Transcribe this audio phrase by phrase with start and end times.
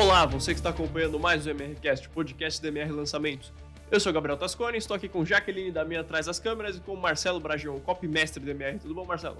[0.00, 3.52] Olá, você que está acompanhando mais o MRCast, podcast do MR Lançamentos.
[3.90, 6.94] Eu sou Gabriel Tascone, estou aqui com Jaqueline da minha atrás das câmeras e com
[6.94, 8.78] Marcelo Bragion, copy-mestre do MR.
[8.78, 9.38] Tudo bom, Marcelo?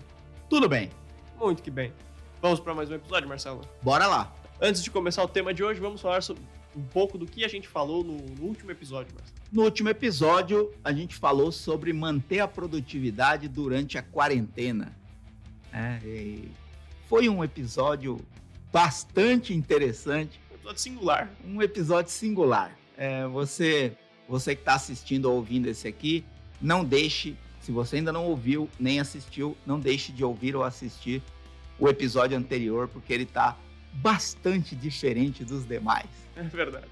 [0.51, 0.91] Tudo bem.
[1.39, 1.93] Muito que bem.
[2.43, 3.61] Vamos para mais um episódio, Marcelo?
[3.81, 4.35] Bora lá.
[4.61, 6.43] Antes de começar o tema de hoje, vamos falar sobre
[6.77, 9.39] um pouco do que a gente falou no, no último episódio, Marcelo.
[9.53, 14.93] No último episódio, a gente falou sobre manter a produtividade durante a quarentena.
[15.73, 16.41] É,
[17.09, 18.19] foi um episódio
[18.73, 20.48] bastante interessante.
[20.69, 21.31] Episódio singular.
[21.47, 22.79] Um episódio singular.
[22.95, 23.97] É, você,
[24.29, 26.23] você que está assistindo ou ouvindo esse aqui,
[26.61, 31.23] não deixe, se você ainda não ouviu nem assistiu, não deixe de ouvir ou assistir
[31.79, 33.57] o episódio anterior, porque ele está
[33.95, 36.11] bastante diferente dos demais.
[36.37, 36.87] É verdade.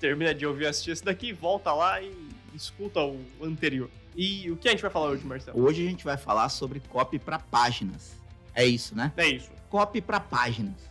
[0.00, 2.12] Termina de ouvir e assistir esse daqui, volta lá e
[2.52, 3.88] escuta o anterior.
[4.16, 5.62] E o que a gente vai falar hoje, Marcelo?
[5.62, 8.16] Hoje a gente vai falar sobre copy para páginas.
[8.52, 9.12] É isso, né?
[9.16, 9.50] É isso.
[9.70, 10.90] Copy para páginas.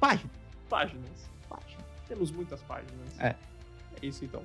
[0.00, 0.37] Páginas.
[0.68, 1.28] Páginas.
[1.48, 1.84] Páginas.
[2.06, 3.18] Temos muitas páginas.
[3.18, 3.34] É.
[4.00, 4.42] É isso então.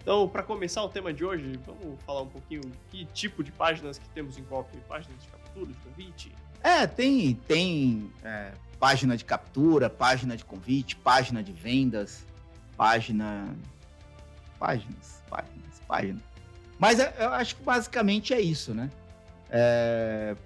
[0.00, 3.98] Então, para começar o tema de hoje, vamos falar um pouquinho que tipo de páginas
[3.98, 4.76] que temos em copy.
[4.88, 6.32] Páginas de captura, de convite?
[6.62, 12.26] É, tem, tem é, página de captura, página de convite, página de vendas,
[12.76, 13.54] página.
[14.58, 16.22] Páginas, páginas, páginas.
[16.78, 18.90] Mas é, eu acho que basicamente é isso, né?
[19.50, 20.36] É,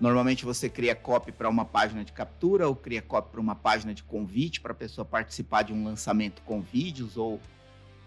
[0.00, 3.92] normalmente você cria copy para uma página de captura ou cria copy para uma página
[3.92, 7.40] de convite para a pessoa participar de um lançamento com vídeos ou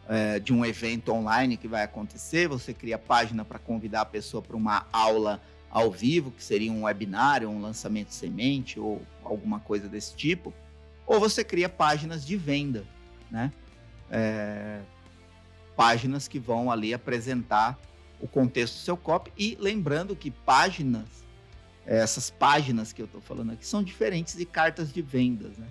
[0.08, 2.48] é, de um evento online que vai acontecer.
[2.48, 6.84] Você cria página para convidar a pessoa para uma aula ao vivo, que seria um
[6.84, 10.54] webinário, um lançamento semente ou alguma coisa desse tipo,
[11.06, 12.86] ou você cria páginas de venda,
[13.30, 13.52] né?
[14.10, 14.82] É,
[15.76, 17.80] páginas que vão ali apresentar
[18.20, 21.21] o contexto do seu copy e lembrando que páginas,
[21.98, 25.68] essas páginas que eu estou falando aqui são diferentes de cartas de vendas, né?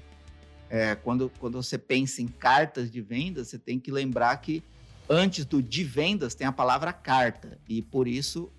[0.68, 4.62] É, quando, quando você pensa em cartas de vendas, você tem que lembrar que
[5.08, 8.52] antes do de vendas tem a palavra carta e por isso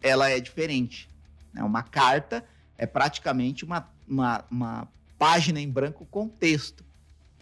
[0.00, 1.10] ela é diferente.
[1.52, 1.62] Né?
[1.62, 2.42] Uma carta
[2.78, 4.88] é praticamente uma, uma, uma
[5.18, 6.84] página em branco com texto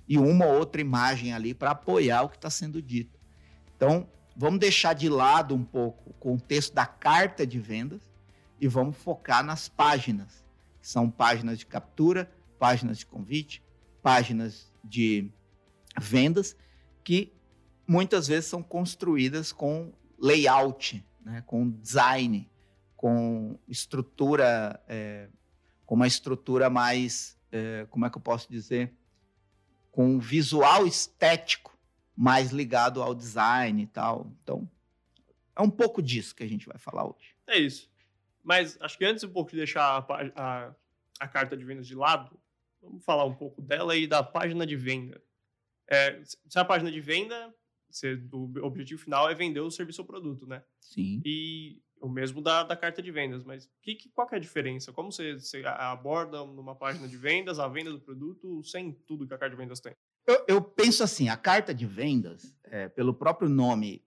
[0.09, 3.17] e uma ou outra imagem ali para apoiar o que está sendo dito.
[3.77, 8.10] Então, vamos deixar de lado um pouco o contexto da carta de vendas
[8.61, 10.45] e vamos focar nas páginas,
[10.81, 13.63] que são páginas de captura, páginas de convite,
[14.03, 15.31] páginas de
[15.99, 16.57] vendas,
[17.03, 17.33] que
[17.87, 22.49] muitas vezes são construídas com layout, né, com design,
[22.97, 25.29] com estrutura, é,
[25.87, 28.95] com uma estrutura mais, é, como é que eu posso dizer,
[29.91, 31.77] com visual estético
[32.15, 34.31] mais ligado ao design e tal.
[34.43, 34.71] Então,
[35.57, 37.35] é um pouco disso que a gente vai falar hoje.
[37.47, 37.90] É isso.
[38.43, 40.07] Mas acho que antes um pouco de deixar a,
[40.37, 40.75] a,
[41.21, 42.39] a carta de vendas de lado,
[42.81, 45.21] vamos falar um pouco dela e da página de venda.
[45.89, 47.55] É, se a página de venda,
[47.91, 50.63] se, o objetivo final é vender o serviço ou produto, né?
[50.81, 51.21] Sim.
[51.25, 54.41] E o mesmo da, da carta de vendas, mas que, que, qual que é a
[54.41, 54.93] diferença?
[54.93, 59.35] Como você, você, aborda numa página de vendas a venda do produto sem tudo que
[59.35, 59.95] a carta de vendas tem?
[60.27, 64.03] Eu, eu penso assim, a carta de vendas, é, pelo próprio nome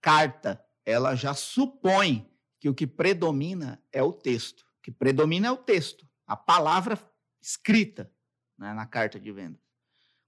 [0.00, 2.28] carta, ela já supõe
[2.62, 4.60] que o que predomina é o texto.
[4.60, 6.96] O que predomina é o texto, a palavra
[7.40, 8.08] escrita
[8.56, 9.60] né, na carta de vendas.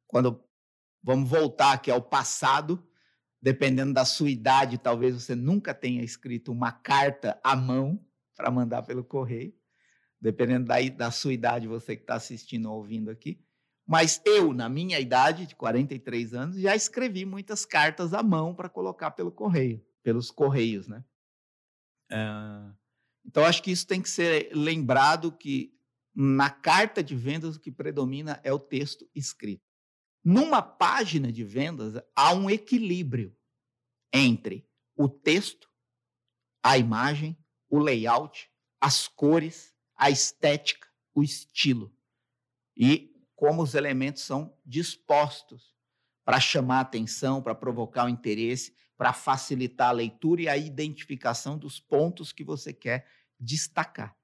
[0.05, 0.43] Quando
[1.01, 2.85] vamos voltar aqui ao passado,
[3.41, 8.83] dependendo da sua idade, talvez você nunca tenha escrito uma carta à mão para mandar
[8.83, 9.55] pelo correio.
[10.21, 13.41] Dependendo da, da sua idade, você que está assistindo ou ouvindo aqui.
[13.87, 18.69] Mas eu, na minha idade, de 43 anos, já escrevi muitas cartas à mão para
[18.69, 21.05] colocar pelo correio, pelos correios, né?
[22.15, 22.75] Uh,
[23.25, 25.75] então, acho que isso tem que ser lembrado que
[26.15, 29.65] na carta de vendas o que predomina é o texto escrito.
[30.23, 33.37] Numa página de vendas, há um equilíbrio
[34.13, 34.67] entre
[34.97, 35.69] o texto,
[36.63, 37.37] a imagem,
[37.69, 38.51] o layout,
[38.81, 41.95] as cores, a estética, o estilo.
[42.77, 45.75] E como os elementos são dispostos
[46.25, 51.81] para chamar atenção, para provocar o interesse, para facilitar a leitura e a identificação dos
[51.81, 53.07] pontos que você quer
[53.39, 54.17] destacar.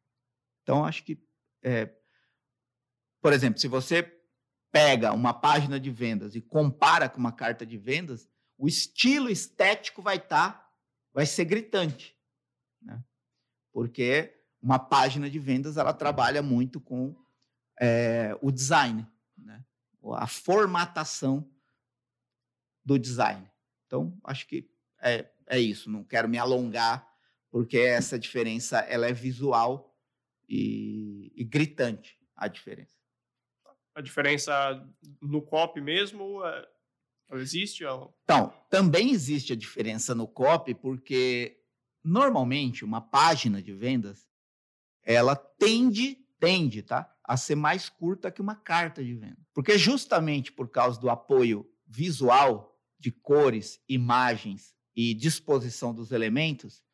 [0.63, 1.19] Então, acho que,
[1.63, 1.91] é,
[3.21, 4.03] por exemplo, se você
[4.71, 10.01] pega uma página de vendas e compara com uma carta de vendas, o estilo estético
[10.01, 10.73] vai estar, tá,
[11.13, 12.17] vai ser gritante,
[12.81, 13.03] né?
[13.73, 17.17] Porque uma página de vendas ela trabalha muito com
[17.81, 19.07] é, o design,
[19.37, 19.65] né?
[20.17, 21.51] A formatação
[22.85, 23.50] do design.
[23.91, 24.71] Então, acho que
[25.03, 25.91] é, é isso.
[25.91, 27.05] Não quero me alongar
[27.51, 29.99] porque essa diferença ela é visual
[30.49, 32.95] e, e gritante a diferença.
[33.93, 34.89] a diferença
[35.21, 36.47] no copy mesmo?
[36.47, 36.69] É,
[37.33, 37.83] existe?
[38.23, 41.61] Então, também existe a diferença no copy, porque
[42.05, 44.25] normalmente uma página de vendas
[45.03, 47.13] ela tende, tende, tá?
[47.25, 49.45] A ser mais curta que uma carta de venda.
[49.53, 52.70] Porque justamente por causa do apoio visual
[53.01, 56.85] de cores, imagens e disposição dos elementos,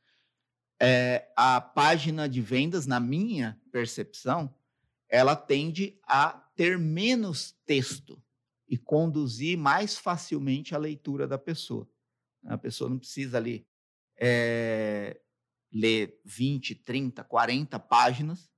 [0.81, 4.55] é, a página de vendas, na minha percepção,
[5.09, 8.23] ela tende a ter menos texto
[8.69, 11.89] e conduzir mais facilmente a leitura da pessoa.
[12.45, 13.67] A pessoa não precisa ali
[14.19, 15.21] é,
[15.73, 18.51] ler 20, 30, 40 páginas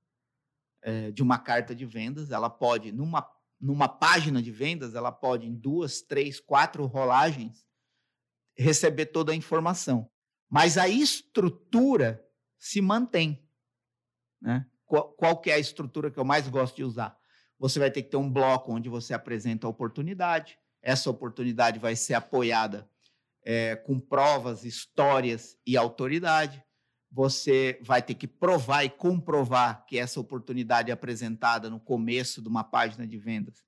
[0.81, 2.31] é, de uma carta de vendas.
[2.31, 3.21] Ela pode, numa,
[3.59, 7.65] numa página de vendas, ela pode, em duas, três, quatro rolagens,
[8.57, 10.09] receber toda a informação.
[10.49, 12.25] Mas a estrutura
[12.57, 13.43] se mantém.
[14.41, 14.65] Né?
[14.85, 17.17] Qual, qual que é a estrutura que eu mais gosto de usar?
[17.59, 20.57] Você vai ter que ter um bloco onde você apresenta a oportunidade.
[20.81, 22.89] Essa oportunidade vai ser apoiada
[23.43, 26.63] é, com provas, histórias e autoridade.
[27.11, 32.63] Você vai ter que provar e comprovar que essa oportunidade apresentada no começo de uma
[32.63, 33.63] página de vendas,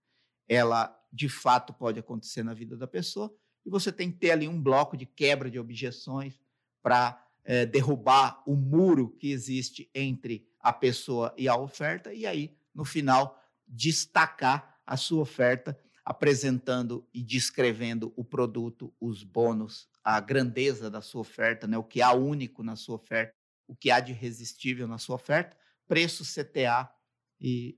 [0.48, 3.34] ela de fato pode acontecer na vida da pessoa.
[3.66, 6.40] E você tem que ter ali um bloco de quebra de objeções
[6.82, 12.14] para é, derrubar o muro que existe entre a pessoa e a oferta.
[12.14, 19.88] E aí, no final, destacar a sua oferta, apresentando e descrevendo o produto, os bônus,
[20.04, 21.78] a grandeza da sua oferta, né?
[21.78, 23.36] o que há único na sua oferta,
[23.68, 25.58] o que há de irresistível na sua oferta,
[25.88, 26.92] preço, CTA
[27.40, 27.78] e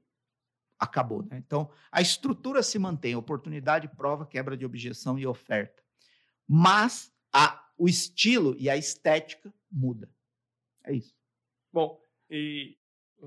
[0.80, 1.24] acabou.
[1.24, 1.38] Né?
[1.38, 5.84] Então, a estrutura se mantém, oportunidade, prova, quebra de objeção e oferta.
[6.48, 10.10] Mas a, o estilo e a estética muda.
[10.84, 11.16] É isso.
[11.72, 12.00] Bom,
[12.30, 12.78] e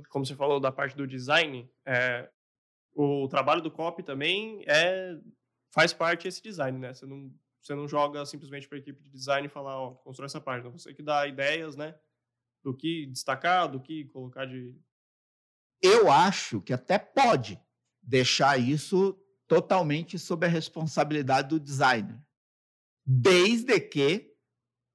[0.08, 2.30] como você falou da parte do design, é,
[2.94, 5.18] o trabalho do copy também é
[5.70, 6.94] faz parte desse design, né?
[6.94, 7.30] Você não,
[7.66, 10.70] você não joga simplesmente para a equipe de design e falar, ó, constrói essa página.
[10.70, 11.98] Você que dá ideias, né?
[12.62, 14.80] Do que destacar, do que colocar de.
[15.82, 17.60] Eu acho que até pode
[18.00, 22.20] deixar isso totalmente sob a responsabilidade do designer,
[23.04, 24.34] desde que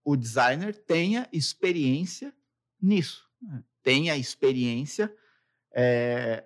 [0.04, 2.34] o designer tenha experiência
[2.82, 3.64] nisso, né?
[3.84, 5.14] tenha experiência
[5.74, 6.46] é,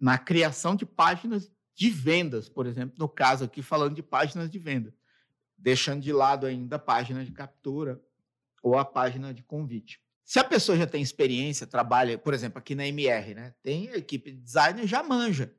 [0.00, 4.58] na criação de páginas de vendas, por exemplo, no caso aqui falando de páginas de
[4.58, 4.94] venda,
[5.64, 8.00] deixando de lado ainda a página de captura
[8.62, 9.98] ou a página de convite.
[10.22, 13.54] Se a pessoa já tem experiência, trabalha, por exemplo, aqui na MR, né?
[13.62, 15.54] Tem a equipe de designer já manja.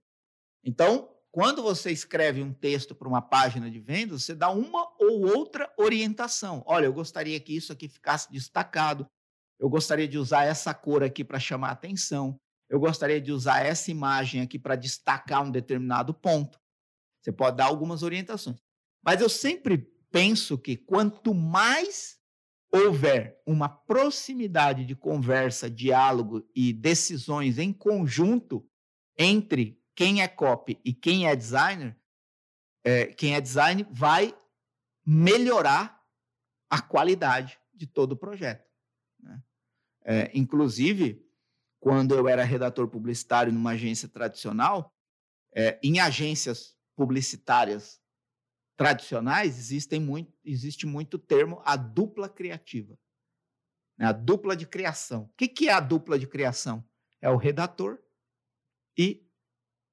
[0.63, 5.27] Então, quando você escreve um texto para uma página de vendas, você dá uma ou
[5.35, 6.63] outra orientação.
[6.65, 9.07] Olha, eu gostaria que isso aqui ficasse destacado.
[9.59, 13.63] Eu gostaria de usar essa cor aqui para chamar a atenção eu gostaria de usar
[13.63, 16.59] essa imagem aqui para destacar um determinado ponto.
[17.21, 18.61] Você pode dar algumas orientações.
[19.03, 19.77] Mas eu sempre
[20.15, 22.17] penso que quanto mais
[22.71, 28.65] houver uma proximidade de conversa, diálogo e decisões em conjunto
[29.17, 31.99] entre quem é copy e quem é designer,
[32.81, 34.33] é, quem é design vai
[35.05, 36.01] melhorar
[36.69, 38.65] a qualidade de todo o projeto.
[39.19, 39.43] Né?
[40.05, 41.29] É, inclusive,
[41.77, 44.95] quando eu era redator publicitário numa agência tradicional,
[45.53, 47.99] é, em agências publicitárias
[48.75, 52.97] tradicionais existem muito, existe muito termo a dupla criativa,
[53.97, 54.07] né?
[54.07, 55.23] a dupla de criação.
[55.23, 56.87] O que, que é a dupla de criação?
[57.21, 57.99] É o redator
[58.97, 59.25] e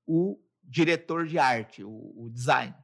[0.07, 2.75] o diretor de arte, o, o design.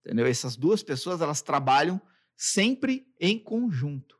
[0.00, 0.26] Entendeu?
[0.26, 2.00] Essas duas pessoas elas trabalham
[2.36, 4.18] sempre em conjunto.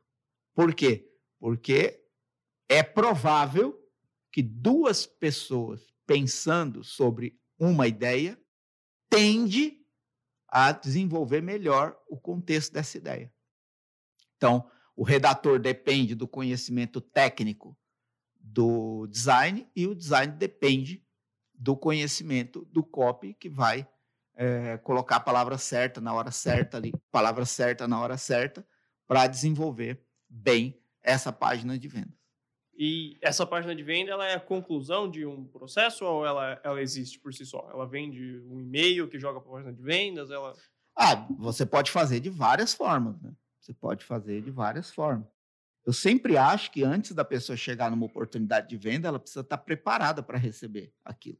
[0.53, 1.09] Por quê?
[1.39, 2.05] Porque
[2.67, 3.79] é provável
[4.31, 8.39] que duas pessoas pensando sobre uma ideia
[9.09, 9.78] tende
[10.51, 13.31] a desenvolver melhor o contexto dessa ideia.
[14.35, 17.77] Então, o redator depende do conhecimento técnico
[18.35, 21.05] do design e o design depende
[21.53, 23.87] do conhecimento do copy que vai
[24.35, 28.65] é, colocar a palavra certa na hora certa ali, palavra certa na hora certa
[29.07, 32.18] para desenvolver bem essa página de venda.
[32.81, 36.81] E essa página de venda ela é a conclusão de um processo ou ela, ela
[36.81, 37.69] existe por si só?
[37.73, 40.31] Ela vende um e-mail que joga para a página de vendas?
[40.31, 40.55] Ela...
[40.95, 43.21] Ah, você pode fazer de várias formas.
[43.21, 43.33] Né?
[43.59, 45.27] Você pode fazer de várias formas.
[45.85, 49.57] Eu sempre acho que antes da pessoa chegar numa oportunidade de venda, ela precisa estar
[49.57, 51.39] preparada para receber aquilo.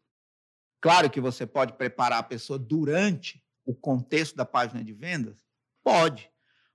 [0.82, 5.48] Claro que você pode preparar a pessoa durante o contexto da página de vendas?
[5.82, 6.30] Pode.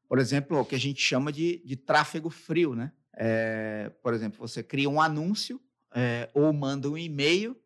[0.09, 2.93] Por exemplo, o que a gente chama de, de tráfego frio, né?
[3.17, 5.61] É, por exemplo, você cria um anúncio
[5.95, 7.57] é, ou manda um e-mail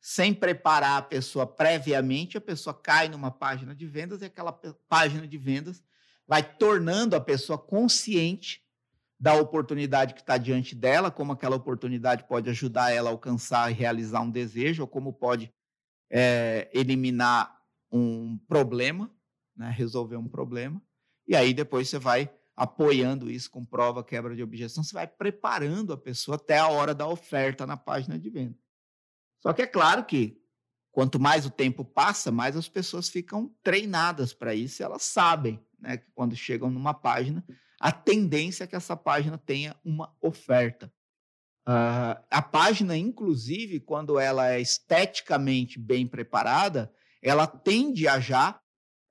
[0.00, 4.52] sem preparar a pessoa previamente, a pessoa cai numa página de vendas e aquela
[4.88, 5.82] página de vendas
[6.26, 8.62] vai tornando a pessoa consciente
[9.18, 13.74] da oportunidade que está diante dela, como aquela oportunidade pode ajudar ela a alcançar e
[13.74, 15.52] realizar um desejo, ou como pode
[16.10, 17.58] é, eliminar
[17.90, 19.10] um problema,
[19.56, 20.80] né, resolver um problema.
[21.26, 25.92] E aí depois você vai apoiando isso com prova, quebra de objeção, você vai preparando
[25.92, 28.58] a pessoa até a hora da oferta na página de venda.
[29.38, 30.42] Só que é claro que
[30.90, 35.98] quanto mais o tempo passa, mais as pessoas ficam treinadas para isso, elas sabem, né,
[35.98, 37.46] que quando chegam numa página,
[37.78, 40.92] a tendência é que essa página tenha uma oferta.
[41.64, 48.60] Uh, a página, inclusive, quando ela é esteticamente bem preparada, ela tende a já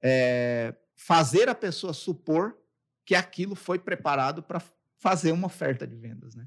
[0.04, 2.58] é, fazer a pessoa supor
[3.08, 4.62] que aquilo foi preparado para
[5.00, 6.46] fazer uma oferta de vendas, né?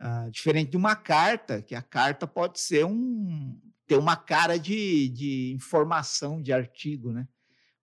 [0.00, 5.08] Uh, diferente de uma carta, que a carta pode ser um ter uma cara de,
[5.08, 7.26] de informação de artigo, né?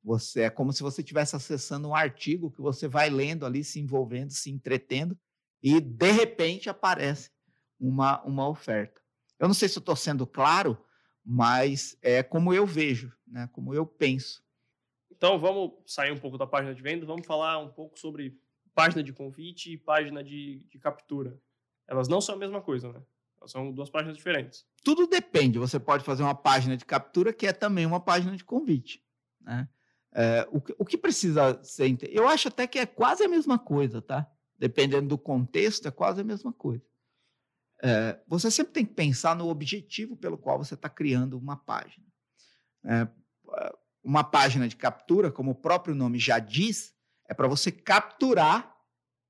[0.02, 3.78] Você é como se você estivesse acessando um artigo que você vai lendo ali, se
[3.78, 5.20] envolvendo, se entretendo,
[5.62, 7.30] e de repente aparece
[7.78, 9.02] uma, uma oferta.
[9.38, 10.82] Eu não sei se estou sendo claro,
[11.26, 13.50] mas é como eu vejo, né?
[13.52, 14.42] como eu penso.
[15.18, 18.40] Então vamos sair um pouco da página de venda, vamos falar um pouco sobre
[18.74, 21.40] página de convite e página de, de captura.
[21.88, 23.02] Elas não são a mesma coisa, né?
[23.40, 24.66] Elas são duas páginas diferentes.
[24.84, 25.58] Tudo depende.
[25.58, 29.04] Você pode fazer uma página de captura que é também uma página de convite.
[29.42, 29.68] Né?
[30.14, 31.98] É, o, o, que precisa ser.
[32.10, 34.30] Eu acho até que é quase a mesma coisa, tá?
[34.58, 36.84] Dependendo do contexto, é quase a mesma coisa.
[37.82, 42.06] É, você sempre tem que pensar no objetivo pelo qual você está criando uma página.
[42.86, 43.08] É,
[44.08, 46.94] uma página de captura, como o próprio nome já diz,
[47.28, 48.74] é para você capturar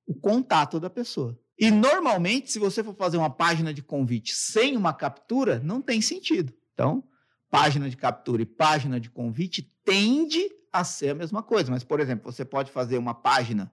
[0.05, 1.35] o contato da pessoa.
[1.57, 5.99] E normalmente, se você for fazer uma página de convite sem uma captura, não tem
[5.99, 6.53] sentido.
[6.75, 7.03] Então,
[7.49, 11.71] página de captura e página de convite tende a ser a mesma coisa.
[11.71, 13.71] Mas, por exemplo, você pode fazer uma página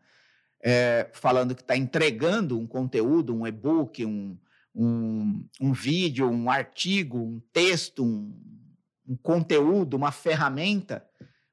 [0.64, 4.38] é, falando que está entregando um conteúdo, um e-book, um,
[4.74, 8.53] um, um, vídeo, um artigo, um texto, um,
[9.06, 11.06] um conteúdo, uma ferramenta.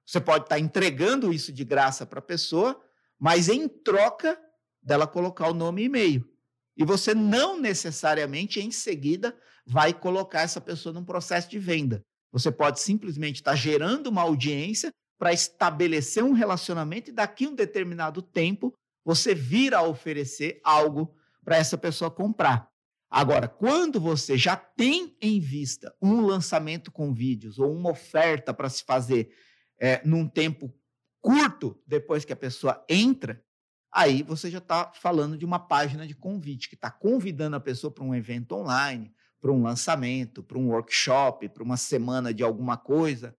[0.06, 2.82] Você pode estar tá entregando isso de graça para a pessoa,
[3.20, 4.40] mas em troca
[4.82, 6.28] dela colocar o nome e e-mail.
[6.76, 12.02] E você não necessariamente em seguida vai colocar essa pessoa num processo de venda.
[12.32, 17.50] Você pode simplesmente estar tá gerando uma audiência para estabelecer um relacionamento e daqui a
[17.50, 18.74] um determinado tempo
[19.06, 22.71] você vir a oferecer algo para essa pessoa comprar.
[23.14, 28.70] Agora, quando você já tem em vista um lançamento com vídeos ou uma oferta para
[28.70, 29.36] se fazer
[29.78, 30.74] é, num tempo
[31.20, 33.44] curto depois que a pessoa entra,
[33.92, 37.92] aí você já está falando de uma página de convite, que está convidando a pessoa
[37.92, 42.78] para um evento online, para um lançamento, para um workshop, para uma semana de alguma
[42.78, 43.36] coisa.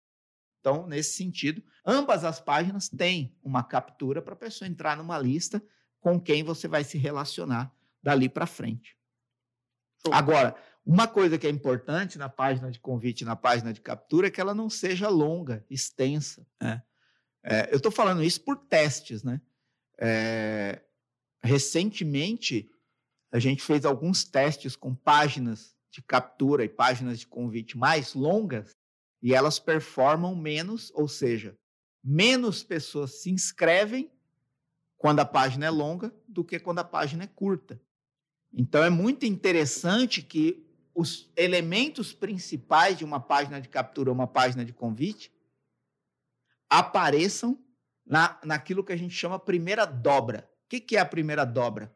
[0.60, 5.62] Então, nesse sentido, ambas as páginas têm uma captura para a pessoa entrar numa lista
[5.98, 9.00] com quem você vai se relacionar dali para frente.
[10.04, 10.14] Show.
[10.14, 14.30] Agora, uma coisa que é importante na página de convite, na página de captura, é
[14.30, 16.46] que ela não seja longa, extensa.
[16.60, 16.82] Né?
[17.44, 19.40] É, eu estou falando isso por testes, né?
[19.98, 20.82] É,
[21.42, 22.68] recentemente,
[23.30, 28.76] a gente fez alguns testes com páginas de captura e páginas de convite mais longas
[29.22, 31.56] e elas performam menos, ou seja,
[32.02, 34.10] menos pessoas se inscrevem
[34.96, 37.80] quando a página é longa do que quando a página é curta.
[38.52, 44.26] Então é muito interessante que os elementos principais de uma página de captura ou uma
[44.26, 45.32] página de convite
[46.68, 47.58] apareçam
[48.04, 50.50] na, naquilo que a gente chama primeira dobra.
[50.64, 51.94] O que, que é a primeira dobra?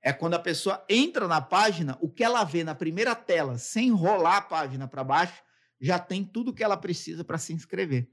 [0.00, 3.90] É quando a pessoa entra na página, o que ela vê na primeira tela, sem
[3.90, 5.42] rolar a página para baixo,
[5.80, 8.08] já tem tudo que ela precisa para se inscrever.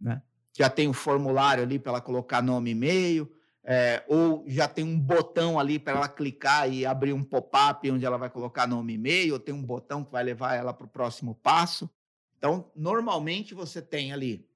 [0.00, 0.20] Né?
[0.56, 3.32] Já tem o formulário ali para ela colocar nome e e-mail,
[3.68, 8.06] é, ou já tem um botão ali para ela clicar e abrir um pop-up onde
[8.06, 10.86] ela vai colocar nome e e-mail, ou tem um botão que vai levar ela para
[10.86, 11.90] o próximo passo.
[12.38, 14.48] Então, normalmente você tem ali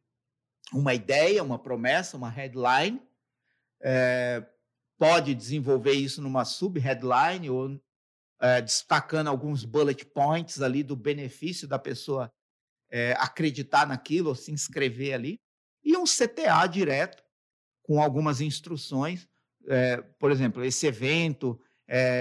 [0.73, 3.03] uma ideia, uma promessa, uma headline,
[3.83, 4.47] é,
[4.97, 7.81] pode desenvolver isso numa sub-headline ou
[8.41, 12.33] é, destacando alguns bullet points ali do benefício da pessoa
[12.89, 15.41] é, acreditar naquilo ou se inscrever ali,
[15.83, 17.25] e um CTA direto
[17.91, 19.29] com algumas instruções.
[19.67, 21.61] É, por exemplo, esse evento,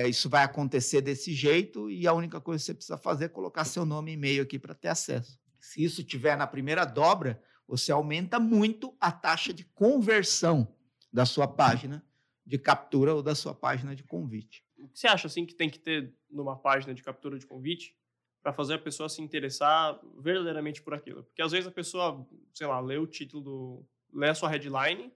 [0.08, 3.66] isso vai acontecer desse jeito, e a única coisa que você precisa fazer é colocar
[3.66, 5.40] seu nome e e-mail aqui para ter acesso.
[5.60, 10.76] Se isso tiver na primeira dobra, você aumenta muito a taxa de conversão
[11.14, 12.04] da sua página
[12.44, 15.70] de captura ou da sua página de convite o que você acha assim que tem
[15.70, 17.96] que ter numa página de captura de convite
[18.42, 21.24] para fazer a pessoa se interessar verdadeiramente por aquilo?
[21.24, 23.86] Porque às vezes a pessoa, sei lá, lê o título do.
[24.14, 25.12] lê a sua headline,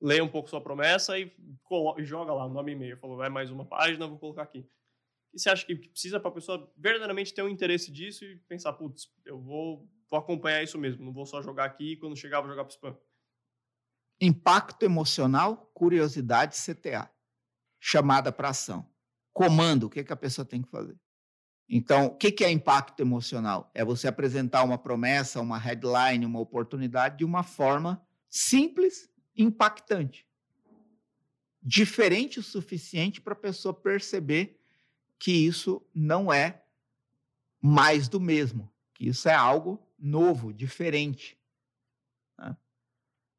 [0.00, 1.30] lê um pouco sua promessa e
[1.98, 2.96] joga lá nome e e-mail.
[2.96, 4.66] Falou, vai mais uma página, vou colocar aqui.
[5.32, 8.72] E você acha que precisa para a pessoa verdadeiramente ter um interesse disso e pensar,
[8.72, 12.40] putz, eu vou, vou acompanhar isso mesmo, não vou só jogar aqui e quando chegar
[12.40, 12.96] vou jogar para spam?
[14.20, 17.10] Impacto emocional, curiosidade, CTA.
[17.78, 18.86] Chamada para ação.
[19.32, 20.98] Comando, o que, que a pessoa tem que fazer?
[21.68, 23.70] Então, o que, que é impacto emocional?
[23.72, 30.26] É você apresentar uma promessa, uma headline, uma oportunidade de uma forma simples impactante.
[31.62, 34.60] Diferente o suficiente para a pessoa perceber
[35.18, 36.62] que isso não é
[37.60, 41.38] mais do mesmo, que isso é algo novo, diferente.
[42.38, 42.56] Né?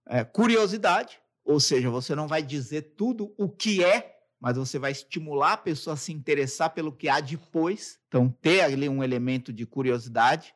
[0.06, 4.92] É, curiosidade, ou seja, você não vai dizer tudo o que é, mas você vai
[4.92, 8.00] estimular a pessoa a se interessar pelo que há depois.
[8.08, 10.54] Então, ter ali um elemento de curiosidade,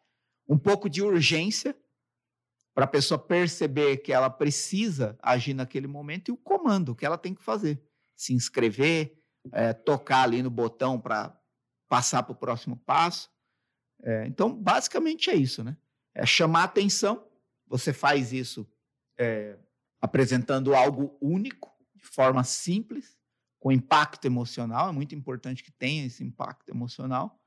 [0.47, 1.75] um pouco de urgência,
[2.75, 7.17] para a pessoa perceber que ela precisa agir naquele momento e o comando que ela
[7.17, 7.81] tem que fazer.
[8.13, 9.17] Se inscrever,
[9.53, 11.39] é, tocar ali no botão para
[11.87, 13.31] passar para o próximo passo.
[14.03, 15.77] É, então, basicamente é isso, né?
[16.13, 17.25] É chamar atenção.
[17.65, 18.69] Você faz isso
[19.17, 19.57] é,
[20.01, 23.17] apresentando algo único, de forma simples,
[23.57, 24.89] com impacto emocional.
[24.89, 27.41] É muito importante que tenha esse impacto emocional.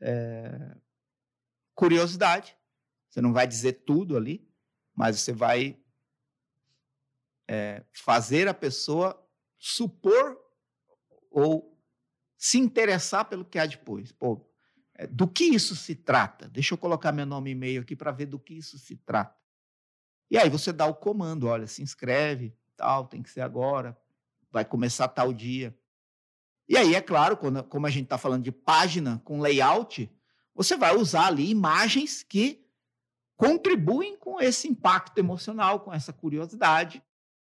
[0.00, 0.76] É,
[1.74, 2.56] curiosidade.
[3.08, 4.48] Você não vai dizer tudo ali,
[4.94, 5.78] mas você vai
[7.48, 9.20] é, fazer a pessoa
[9.58, 10.38] supor
[11.30, 11.78] ou
[12.36, 14.12] se interessar pelo que há depois.
[14.12, 14.48] Pô,
[14.94, 16.48] é, do que isso se trata?
[16.48, 19.38] Deixa eu colocar meu nome e e-mail aqui para ver do que isso se trata.
[20.30, 23.98] E aí você dá o comando, olha, se inscreve, tal, tem que ser agora,
[24.50, 25.76] vai começar tal dia.
[26.68, 30.08] E aí, é claro, quando, como a gente está falando de página com layout,
[30.54, 32.64] você vai usar ali imagens que
[33.40, 37.02] contribuem com esse impacto emocional, com essa curiosidade,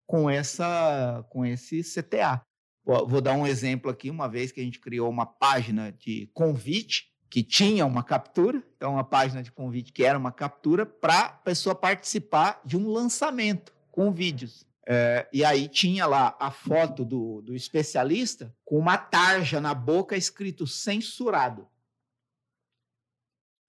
[0.06, 2.46] com essa com esse CTA.
[2.86, 7.12] Vou dar um exemplo aqui, uma vez que a gente criou uma página de convite
[7.28, 11.30] que tinha uma captura, então uma página de convite que era uma captura para a
[11.30, 14.67] pessoa participar de um lançamento com vídeos.
[14.88, 20.15] É, e aí tinha lá a foto do, do especialista com uma tarja na boca
[20.15, 21.67] escrito censurado.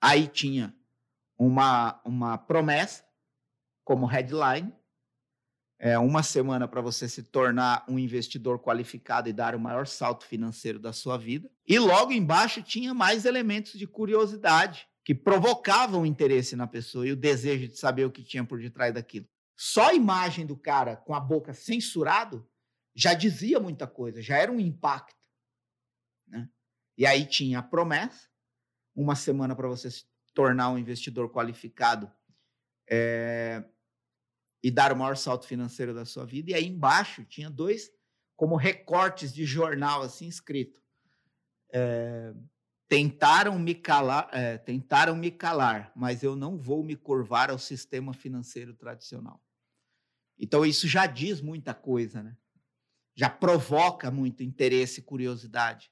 [0.00, 0.74] Aí tinha
[1.46, 3.04] uma, uma promessa
[3.84, 4.72] como headline
[5.84, 10.24] é, uma semana para você se tornar um investidor qualificado e dar o maior salto
[10.24, 11.50] financeiro da sua vida.
[11.66, 17.16] E logo embaixo tinha mais elementos de curiosidade que provocavam interesse na pessoa e o
[17.16, 19.26] desejo de saber o que tinha por detrás daquilo.
[19.56, 22.48] Só a imagem do cara com a boca censurado
[22.94, 25.26] já dizia muita coisa, já era um impacto.
[26.28, 26.48] Né?
[26.96, 28.28] E aí tinha a promessa,
[28.94, 32.10] uma semana para você se tornar um investidor qualificado
[32.88, 33.64] é,
[34.62, 36.50] e dar o maior salto financeiro da sua vida.
[36.50, 37.90] E aí embaixo tinha dois
[38.36, 40.80] como recortes de jornal assim escrito.
[41.72, 42.34] É,
[42.88, 48.12] tentaram me calar, é, tentaram me calar, mas eu não vou me curvar ao sistema
[48.12, 49.42] financeiro tradicional.
[50.38, 52.36] Então isso já diz muita coisa, né?
[53.14, 55.90] Já provoca muito interesse e curiosidade.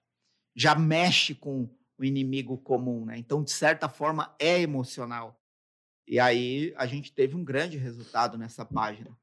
[0.54, 3.18] Já mexe com o inimigo comum, né?
[3.18, 5.38] Então de certa forma é emocional.
[6.06, 9.14] E aí a gente teve um grande resultado nessa página,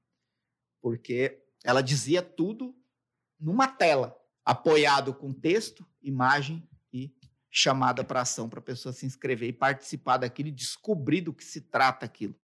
[0.80, 2.76] porque ela dizia tudo
[3.40, 7.12] numa tela, apoiado com texto, imagem e
[7.50, 11.44] chamada para ação para a pessoa se inscrever e participar daquilo e descobrir do que
[11.44, 12.36] se trata aquilo.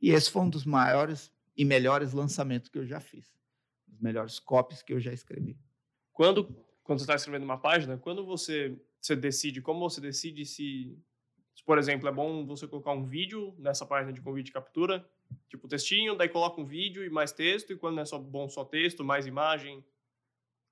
[0.00, 3.36] E esse foi um dos maiores e melhores lançamentos que eu já fiz,
[3.86, 5.58] os melhores copies que eu já escrevi.
[6.10, 10.98] Quando quando você está escrevendo uma página, quando você você decide, como você decide se
[11.64, 15.08] por exemplo, é bom você colocar um vídeo nessa página de convite de captura,
[15.48, 18.64] tipo textinho, daí coloca um vídeo e mais texto, e quando é só bom só
[18.64, 19.82] texto, mais imagem.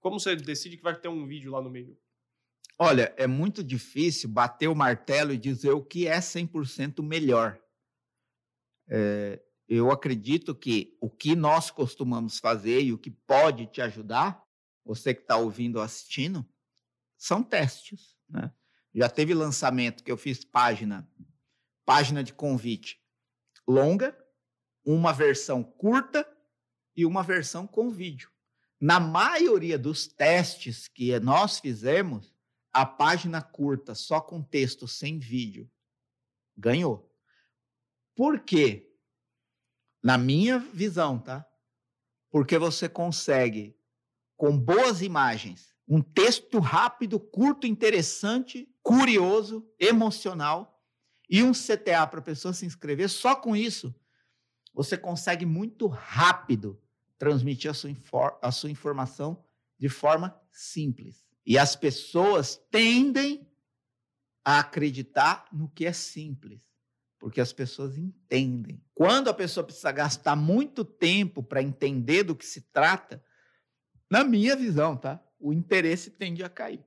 [0.00, 1.96] Como você decide que vai ter um vídeo lá no meio?
[2.78, 7.58] Olha, é muito difícil bater o martelo e dizer o que é 100% melhor.
[8.88, 14.44] É, eu acredito que o que nós costumamos fazer e o que pode te ajudar,
[14.84, 16.44] você que está ouvindo ou assistindo,
[17.22, 18.16] são testes.
[18.28, 18.52] Né?
[18.92, 21.08] Já teve lançamento que eu fiz página,
[21.84, 23.00] página de convite
[23.66, 24.16] longa,
[24.84, 26.28] uma versão curta
[26.96, 28.28] e uma versão com vídeo.
[28.80, 32.34] Na maioria dos testes que nós fizemos,
[32.72, 35.70] a página curta, só com texto, sem vídeo,
[36.56, 37.08] ganhou.
[38.16, 38.92] Por quê?
[40.02, 41.48] Na minha visão, tá?
[42.30, 43.78] Porque você consegue,
[44.36, 50.82] com boas imagens, um texto rápido, curto, interessante, curioso, emocional
[51.28, 53.94] e um CTA para a pessoa se inscrever, só com isso
[54.74, 56.80] você consegue muito rápido
[57.18, 57.94] transmitir a sua,
[58.40, 59.44] a sua informação
[59.78, 61.24] de forma simples.
[61.44, 63.46] E as pessoas tendem
[64.44, 66.68] a acreditar no que é simples,
[67.18, 68.82] porque as pessoas entendem.
[68.94, 73.22] Quando a pessoa precisa gastar muito tempo para entender do que se trata,
[74.10, 75.22] na minha visão, tá?
[75.42, 76.84] O interesse tende a cair.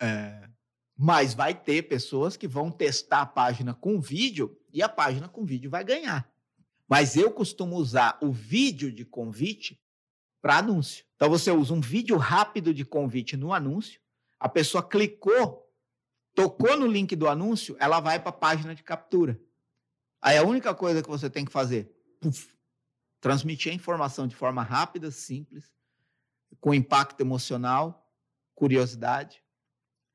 [0.00, 0.48] É,
[0.96, 5.44] mas vai ter pessoas que vão testar a página com vídeo e a página com
[5.44, 6.28] vídeo vai ganhar.
[6.88, 9.80] Mas eu costumo usar o vídeo de convite
[10.40, 11.04] para anúncio.
[11.16, 14.00] Então você usa um vídeo rápido de convite no anúncio,
[14.38, 15.70] a pessoa clicou,
[16.34, 19.40] tocou no link do anúncio, ela vai para a página de captura.
[20.20, 22.54] Aí a única coisa que você tem que fazer, puff,
[23.20, 25.72] transmitir a informação de forma rápida, simples,
[26.60, 28.10] com impacto emocional,
[28.54, 29.42] curiosidade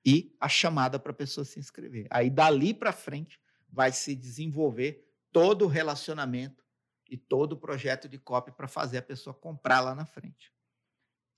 [0.05, 2.07] e a chamada para a pessoa se inscrever.
[2.09, 6.63] Aí dali para frente vai se desenvolver todo o relacionamento
[7.09, 10.53] e todo o projeto de copy para fazer a pessoa comprar lá na frente.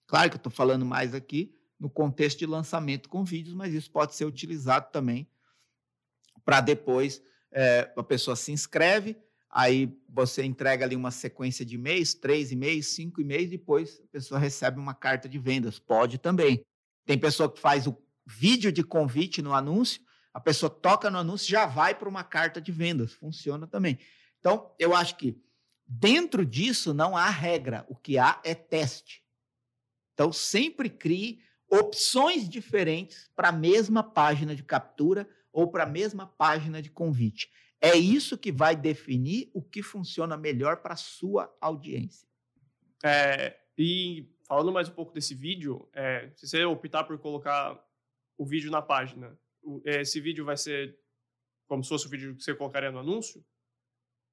[0.06, 3.90] Claro que eu estou falando mais aqui no contexto de lançamento com vídeos, mas isso
[3.90, 5.28] pode ser utilizado também
[6.44, 9.18] para depois é, a pessoa se inscreve,
[9.52, 14.40] aí você entrega ali uma sequência de e-mails, três e-mails, cinco e-mails, depois a pessoa
[14.40, 15.78] recebe uma carta de vendas.
[15.78, 16.64] Pode também.
[17.06, 20.02] Tem pessoa que faz o vídeo de convite no anúncio,
[20.34, 23.12] a pessoa toca no anúncio, já vai para uma carta de vendas.
[23.12, 24.00] Funciona também.
[24.40, 25.38] Então, eu acho que
[25.86, 29.22] dentro disso não há regra, o que há é teste.
[30.14, 36.26] Então, sempre crie opções diferentes para a mesma página de captura ou para a mesma
[36.26, 37.50] página de convite.
[37.82, 42.28] É isso que vai definir o que funciona melhor para a sua audiência.
[43.04, 47.84] É, e falando mais um pouco desse vídeo, é, se você optar por colocar
[48.38, 49.36] o vídeo na página,
[49.84, 50.96] esse vídeo vai ser
[51.67, 53.44] como se fosse o vídeo que você colocaria no anúncio?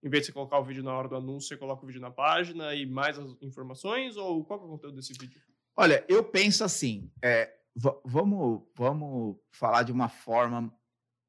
[0.03, 2.03] Em vez de você colocar o vídeo na hora do anúncio, você coloca o vídeo
[2.03, 4.17] na página e mais as informações?
[4.17, 5.41] Ou qual é o conteúdo desse vídeo?
[5.75, 7.51] Olha, eu penso assim, é,
[8.05, 10.71] vamos, vamos falar de uma forma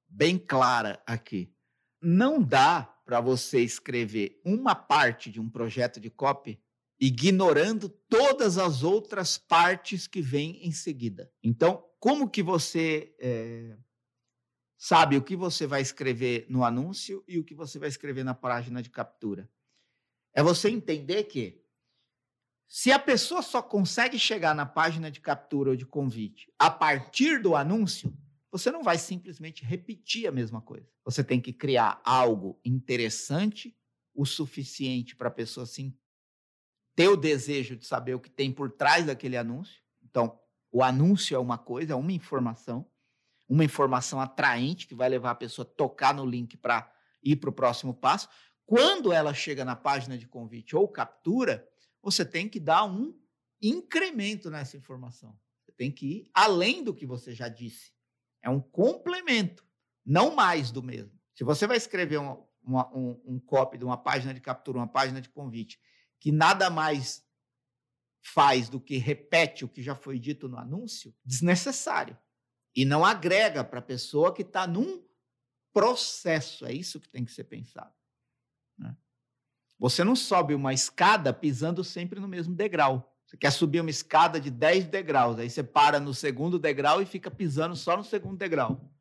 [0.10, 1.54] bem clara aqui
[2.02, 6.62] não dá para você escrever uma parte de um projeto de copy
[7.00, 11.32] ignorando todas as outras partes que vêm em seguida.
[11.42, 13.78] Então, como que você é,
[14.78, 18.34] sabe o que você vai escrever no anúncio e o que você vai escrever na
[18.34, 19.50] página de captura?
[20.34, 21.64] É você entender que
[22.68, 27.42] se a pessoa só consegue chegar na página de captura ou de convite a partir
[27.42, 28.16] do anúncio,
[28.52, 30.88] você não vai simplesmente repetir a mesma coisa.
[31.06, 33.78] Você tem que criar algo interessante
[34.14, 35.96] o suficiente para a pessoa sim
[36.96, 39.82] ter o desejo de saber o que tem por trás daquele anúncio.
[40.04, 40.38] Então,
[40.72, 42.86] o anúncio é uma coisa, é uma informação,
[43.48, 46.92] uma informação atraente que vai levar a pessoa a tocar no link para
[47.24, 48.28] ir para o próximo passo.
[48.66, 51.66] Quando ela chega na página de convite ou captura,
[52.02, 53.18] você tem que dar um
[53.62, 55.38] incremento nessa informação.
[55.64, 57.94] Você tem que ir além do que você já disse.
[58.42, 59.66] É um complemento,
[60.06, 61.18] não mais do mesmo.
[61.36, 64.88] Se você vai escrever um, uma, um, um copy de uma página de captura, uma
[64.88, 65.80] página de convite,
[66.20, 67.26] que nada mais
[68.22, 72.18] faz do que repete o que já foi dito no anúncio, desnecessário.
[72.76, 75.04] E não agrega para a pessoa que está num
[75.74, 76.66] processo.
[76.66, 77.94] É isso que tem que ser pensado.
[78.78, 78.96] Né?
[79.78, 83.18] Você não sobe uma escada pisando sempre no mesmo degrau.
[83.30, 87.06] Você quer subir uma escada de 10 degraus, aí você para no segundo degrau e
[87.06, 88.92] fica pisando só no segundo degrau.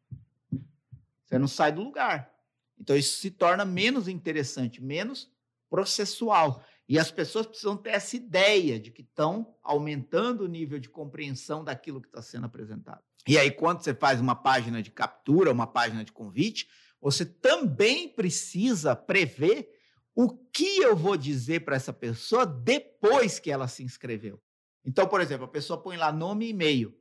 [1.25, 2.31] Você não sai do lugar.
[2.79, 5.31] Então isso se torna menos interessante, menos
[5.71, 6.62] processual.
[6.87, 11.64] E as pessoas precisam ter essa ideia de que estão aumentando o nível de compreensão
[11.64, 13.01] daquilo que está sendo apresentado.
[13.27, 16.69] E aí, quando você faz uma página de captura, uma página de convite,
[17.01, 19.78] você também precisa prever
[20.20, 24.42] o que eu vou dizer para essa pessoa depois que ela se inscreveu.
[24.85, 26.92] Então, por exemplo, a pessoa põe lá nome e e-mail.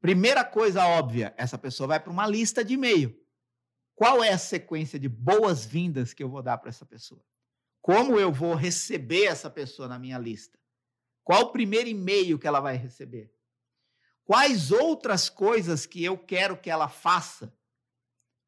[0.00, 3.14] Primeira coisa óbvia, essa pessoa vai para uma lista de e-mail.
[3.94, 7.22] Qual é a sequência de boas-vindas que eu vou dar para essa pessoa?
[7.82, 10.58] Como eu vou receber essa pessoa na minha lista?
[11.24, 13.30] Qual o primeiro e-mail que ela vai receber?
[14.24, 17.52] Quais outras coisas que eu quero que ela faça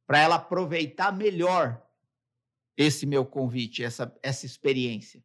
[0.06, 1.86] para ela aproveitar melhor
[2.80, 5.22] esse meu convite, essa, essa experiência.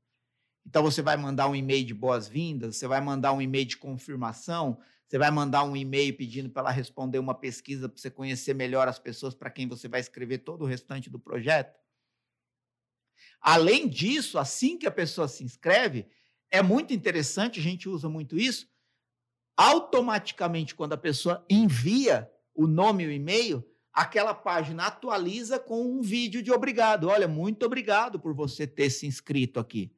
[0.65, 4.77] Então você vai mandar um e-mail de boas-vindas, você vai mandar um e-mail de confirmação,
[5.07, 8.89] você vai mandar um e-mail pedindo para ela responder uma pesquisa para você conhecer melhor
[8.89, 11.79] as pessoas para quem você vai escrever todo o restante do projeto.
[13.39, 16.07] Além disso, assim que a pessoa se inscreve,
[16.51, 18.67] é muito interessante, a gente usa muito isso,
[19.55, 23.63] automaticamente quando a pessoa envia o nome e o e-mail,
[23.95, 27.07] aquela página atualiza com um vídeo de obrigado.
[27.07, 29.95] Olha, muito obrigado por você ter se inscrito aqui.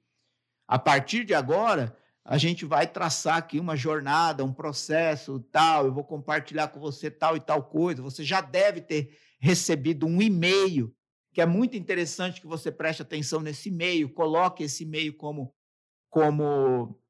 [0.67, 5.93] A partir de agora, a gente vai traçar aqui uma jornada, um processo, tal, eu
[5.93, 8.03] vou compartilhar com você tal e tal coisa.
[8.03, 10.95] Você já deve ter recebido um e-mail,
[11.33, 15.55] que é muito interessante que você preste atenção nesse e-mail, coloque esse e-mail como
[16.09, 17.01] como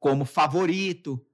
[0.00, 1.24] como favorito,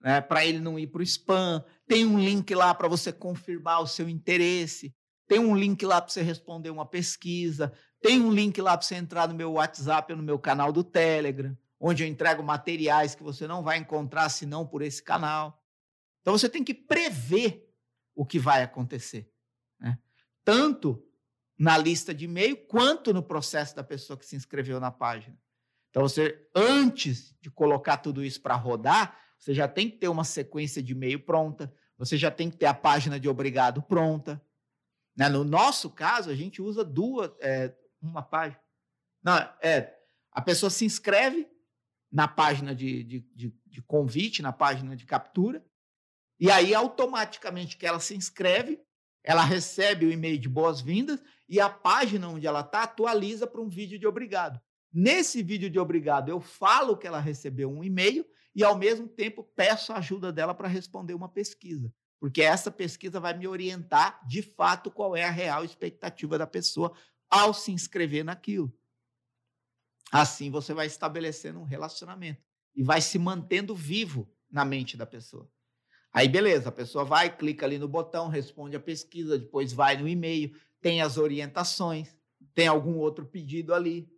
[0.00, 1.64] né, para ele não ir para o spam.
[1.86, 4.94] Tem um link lá para você confirmar o seu interesse.
[5.26, 7.72] Tem um link lá para você responder uma pesquisa.
[8.00, 10.84] Tem um link lá para você entrar no meu WhatsApp ou no meu canal do
[10.84, 15.62] Telegram onde eu entrego materiais que você não vai encontrar senão por esse canal.
[16.20, 17.70] Então você tem que prever
[18.14, 19.30] o que vai acontecer,
[19.78, 19.98] né?
[20.44, 21.02] tanto
[21.58, 25.38] na lista de e-mail quanto no processo da pessoa que se inscreveu na página.
[25.90, 30.24] Então você, antes de colocar tudo isso para rodar, você já tem que ter uma
[30.24, 34.42] sequência de e-mail pronta, você já tem que ter a página de obrigado pronta.
[35.16, 35.28] Né?
[35.28, 38.60] No nosso caso, a gente usa duas, é, uma página.
[39.22, 39.94] Não, é,
[40.32, 41.48] a pessoa se inscreve,
[42.10, 45.64] na página de, de, de, de convite, na página de captura.
[46.38, 48.80] E aí, automaticamente que ela se inscreve,
[49.24, 53.68] ela recebe o e-mail de boas-vindas e a página onde ela está atualiza para um
[53.68, 54.60] vídeo de obrigado.
[54.92, 58.24] Nesse vídeo de obrigado, eu falo que ela recebeu um e-mail
[58.56, 61.92] e, ao mesmo tempo, peço a ajuda dela para responder uma pesquisa.
[62.18, 66.96] Porque essa pesquisa vai me orientar, de fato, qual é a real expectativa da pessoa
[67.28, 68.74] ao se inscrever naquilo.
[70.10, 72.42] Assim você vai estabelecendo um relacionamento
[72.74, 75.46] e vai se mantendo vivo na mente da pessoa.
[76.10, 80.08] Aí, beleza, a pessoa vai, clica ali no botão, responde a pesquisa, depois vai no
[80.08, 82.16] e-mail, tem as orientações,
[82.54, 84.10] tem algum outro pedido ali,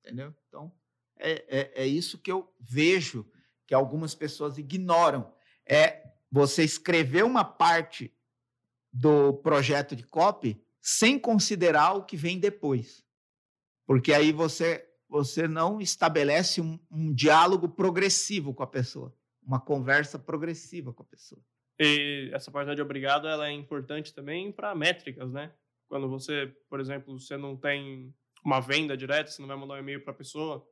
[0.00, 0.34] entendeu?
[0.46, 0.70] Então,
[1.16, 3.26] é, é, é isso que eu vejo
[3.68, 5.30] que algumas pessoas ignoram.
[5.64, 6.02] É
[6.32, 8.12] você escrever uma parte
[8.90, 13.04] do projeto de copy sem considerar o que vem depois.
[13.86, 20.18] Porque aí você você não estabelece um, um diálogo progressivo com a pessoa, uma conversa
[20.18, 21.40] progressiva com a pessoa.
[21.80, 25.50] E essa página de obrigado ela é importante também para métricas, né?
[25.88, 29.78] Quando você, por exemplo, você não tem uma venda direta, você não vai mandar um
[29.78, 30.68] e-mail para a pessoa,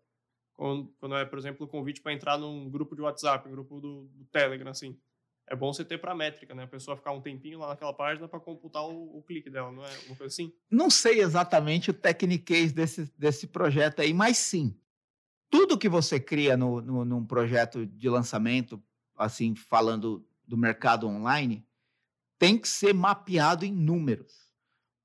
[0.57, 4.05] quando, é, por exemplo, o convite para entrar num grupo de WhatsApp, um grupo do,
[4.15, 4.99] do Telegram, assim
[5.49, 6.65] é bom você ter para métrica, né?
[6.65, 9.85] A pessoa ficar um tempinho lá naquela página para computar o, o, clique dela, não
[9.85, 10.53] é uma coisa assim?
[10.69, 14.77] Não sei exatamente o techniquez desse, desse projeto aí, mas sim.
[15.49, 18.83] Tudo que você cria no, no, num projeto de lançamento,
[19.17, 21.65] assim, falando do mercado online,
[22.39, 24.51] tem que ser mapeado em números.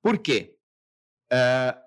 [0.02, 0.58] Por quê?
[1.32, 1.78] É,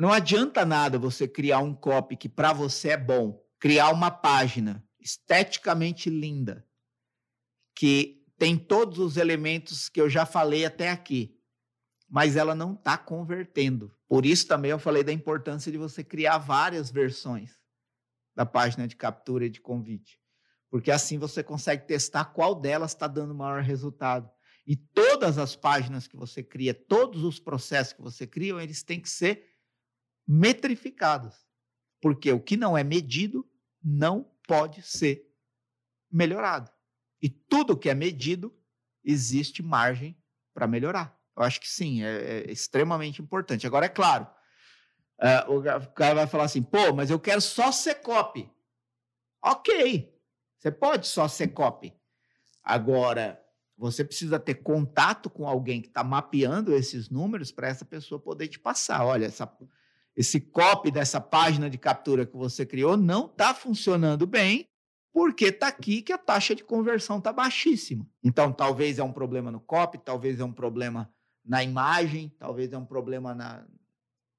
[0.00, 4.82] não adianta nada você criar um copy que para você é bom, criar uma página
[4.98, 6.66] esteticamente linda,
[7.76, 11.38] que tem todos os elementos que eu já falei até aqui,
[12.08, 13.94] mas ela não está convertendo.
[14.08, 17.52] Por isso também eu falei da importância de você criar várias versões
[18.34, 20.18] da página de captura e de convite,
[20.70, 24.30] porque assim você consegue testar qual delas está dando maior resultado.
[24.66, 28.98] E todas as páginas que você cria, todos os processos que você cria, eles têm
[28.98, 29.49] que ser
[30.30, 31.44] metrificados.
[32.00, 33.44] Porque o que não é medido
[33.82, 35.28] não pode ser
[36.10, 36.70] melhorado.
[37.20, 38.56] E tudo que é medido,
[39.02, 40.16] existe margem
[40.54, 41.18] para melhorar.
[41.36, 43.66] Eu acho que sim, é, é extremamente importante.
[43.66, 44.26] Agora, é claro,
[45.48, 48.48] uh, o cara vai falar assim, pô, mas eu quero só ser copy.
[49.42, 50.16] Ok,
[50.58, 51.92] você pode só ser copy.
[52.62, 53.42] Agora,
[53.76, 58.48] você precisa ter contato com alguém que está mapeando esses números para essa pessoa poder
[58.48, 59.04] te passar.
[59.04, 59.50] Olha, essa,
[60.16, 64.66] esse copy dessa página de captura que você criou não está funcionando bem
[65.12, 68.06] porque está aqui que a taxa de conversão está baixíssima.
[68.22, 71.12] Então, talvez é um problema no copy, talvez é um problema
[71.44, 73.66] na imagem, talvez é um problema na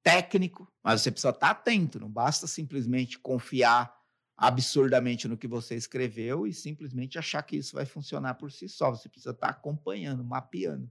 [0.02, 3.94] técnico, mas você precisa estar tá atento, não basta simplesmente confiar
[4.36, 8.90] absurdamente no que você escreveu e simplesmente achar que isso vai funcionar por si só.
[8.90, 10.90] Você precisa estar tá acompanhando, mapeando.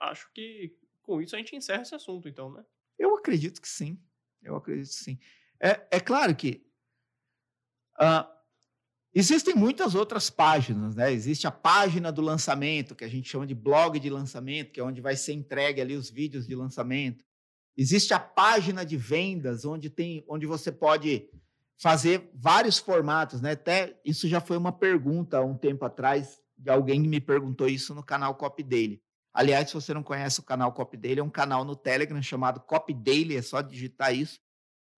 [0.00, 2.64] Acho que com isso a gente encerra esse assunto, então, né?
[2.98, 3.98] Eu acredito que sim.
[4.42, 5.18] Eu acredito que sim.
[5.60, 6.66] É, é claro que
[8.00, 8.32] uh,
[9.14, 11.12] Existem muitas outras páginas, né?
[11.12, 14.82] Existe a página do lançamento, que a gente chama de blog de lançamento, que é
[14.82, 17.22] onde vai ser entregue ali os vídeos de lançamento.
[17.76, 21.28] Existe a página de vendas, onde tem, onde você pode
[21.78, 23.52] fazer vários formatos, né?
[23.52, 27.94] Até isso já foi uma pergunta há um tempo atrás de alguém me perguntou isso
[27.94, 29.02] no canal Copy Daily.
[29.34, 32.60] Aliás, se você não conhece o canal Copy Daily, é um canal no Telegram chamado
[32.60, 34.40] Copy Daily, é só digitar isso.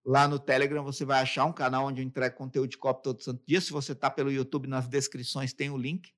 [0.04, 3.22] Lá no Telegram você vai achar um canal onde eu entrego conteúdo de copy todo
[3.22, 3.60] santo dia.
[3.60, 6.12] Se você está pelo YouTube, nas descrições tem o link.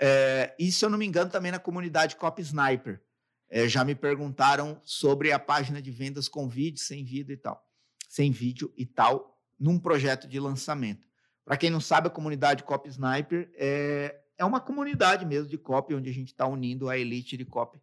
[0.00, 3.02] É, e, se eu não me engano, também na comunidade Copy Sniper.
[3.50, 7.62] É, já me perguntaram sobre a página de vendas com vídeo, sem vídeo e tal.
[8.08, 11.06] Sem vídeo e tal, num projeto de lançamento.
[11.44, 15.94] Para quem não sabe, a comunidade Copy Sniper é, é uma comunidade mesmo de copy,
[15.94, 17.80] onde a gente está unindo a elite de copy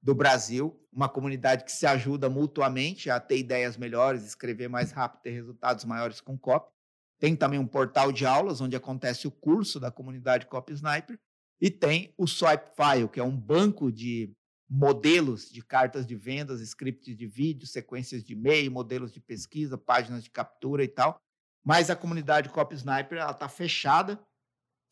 [0.00, 5.22] do Brasil, uma comunidade que se ajuda mutuamente a ter ideias melhores, escrever mais rápido,
[5.22, 6.72] ter resultados maiores com copy.
[7.18, 11.18] Tem também um portal de aulas onde acontece o curso da comunidade Copy Sniper
[11.60, 14.32] e tem o Swipe File, que é um banco de
[14.70, 20.22] modelos de cartas de vendas, scripts de vídeo, sequências de e-mail, modelos de pesquisa, páginas
[20.22, 21.20] de captura e tal.
[21.64, 24.20] Mas a comunidade Copy Sniper está fechada.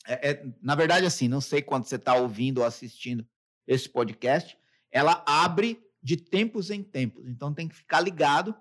[0.06, 3.26] É, é, na verdade, assim, não sei quando você está ouvindo ou assistindo
[3.66, 4.56] esse podcast,
[4.90, 7.26] ela abre de tempos em tempos.
[7.26, 8.54] Então tem que ficar ligado.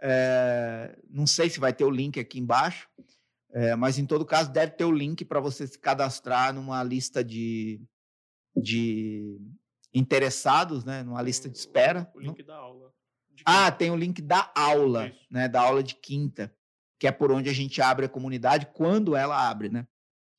[0.00, 2.88] É, não sei se vai ter o link aqui embaixo,
[3.52, 7.22] é, mas em todo caso deve ter o link para você se cadastrar numa lista
[7.22, 7.80] de,
[8.56, 9.40] de
[9.94, 11.04] interessados, né?
[11.04, 12.10] Numa lista de espera.
[12.14, 12.92] O link da aula.
[13.46, 15.26] Ah, tem o link da aula, Isso.
[15.30, 15.48] né?
[15.48, 16.52] Da aula de quinta,
[16.98, 19.86] que é por onde a gente abre a comunidade quando ela abre, né?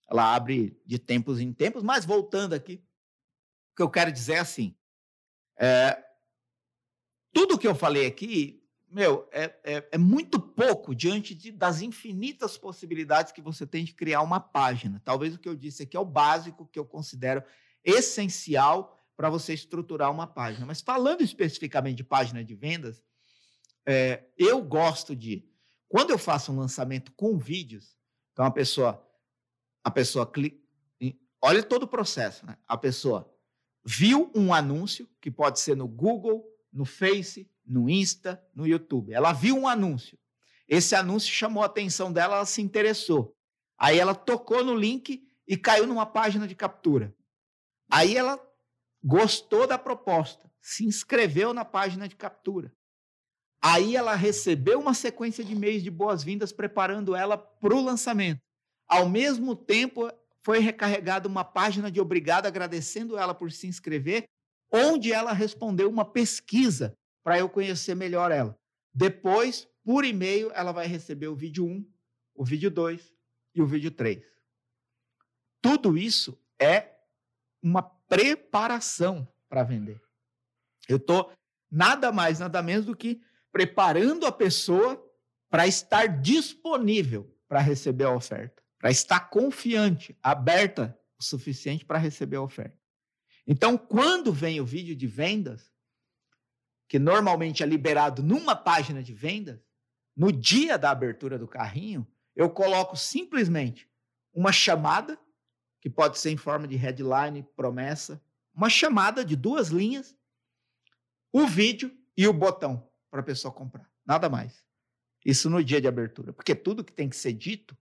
[0.10, 2.84] Ela abre de tempos em tempos, mas voltando aqui,
[3.74, 4.76] o que eu quero dizer é assim:
[5.58, 6.04] é,
[7.34, 12.58] tudo que eu falei aqui, meu, é, é, é muito pouco diante de, das infinitas
[12.58, 15.02] possibilidades que você tem de criar uma página.
[15.04, 17.44] Talvez o que eu disse aqui é o básico que eu considero
[17.84, 20.66] essencial para você estruturar uma página.
[20.66, 23.04] Mas falando especificamente de página de vendas,
[23.86, 25.48] é, eu gosto de,
[25.88, 27.98] quando eu faço um lançamento com vídeos,
[28.34, 29.06] então a pessoa,
[29.86, 30.58] a pessoa clica,
[31.40, 32.58] olha todo o processo, né?
[32.68, 33.32] A pessoa
[33.86, 36.44] viu um anúncio, que pode ser no Google,
[36.74, 39.14] no Face, no Insta, no YouTube.
[39.14, 40.18] Ela viu um anúncio.
[40.68, 43.38] Esse anúncio chamou a atenção dela, ela se interessou.
[43.78, 47.16] Aí ela tocou no link e caiu numa página de captura.
[47.88, 48.44] Aí ela
[49.04, 52.76] gostou da proposta, se inscreveu na página de captura.
[53.62, 58.45] Aí ela recebeu uma sequência de e-mails de boas-vindas preparando ela para o lançamento.
[58.88, 60.12] Ao mesmo tempo,
[60.46, 64.26] foi recarregada uma página de obrigado agradecendo ela por se inscrever,
[64.72, 68.56] onde ela respondeu uma pesquisa para eu conhecer melhor ela.
[68.94, 71.84] Depois, por e-mail, ela vai receber o vídeo 1,
[72.36, 73.12] o vídeo 2
[73.56, 74.24] e o vídeo 3.
[75.62, 76.92] Tudo isso é
[77.62, 80.00] uma preparação para vender.
[80.88, 81.32] Eu estou
[81.72, 83.20] nada mais, nada menos do que
[83.52, 85.04] preparando a pessoa
[85.50, 92.38] para estar disponível para receber a oferta para estar confiante, aberta o suficiente para receber
[92.38, 92.78] a oferta.
[93.48, 95.72] Então, quando vem o vídeo de vendas,
[96.88, 99.60] que normalmente é liberado numa página de vendas,
[100.16, 103.90] no dia da abertura do carrinho, eu coloco simplesmente
[104.34, 105.20] uma chamada,
[105.82, 108.22] que pode ser em forma de headline, promessa,
[108.54, 110.16] uma chamada de duas linhas,
[111.32, 113.90] o vídeo e o botão para a pessoa comprar.
[114.06, 114.64] Nada mais.
[115.26, 116.32] Isso no dia de abertura.
[116.32, 117.78] Porque tudo que tem que ser dito